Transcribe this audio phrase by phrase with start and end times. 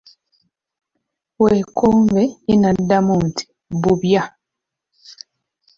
[1.41, 3.43] Weekombe ye n'addamu nti
[3.81, 4.23] bubya.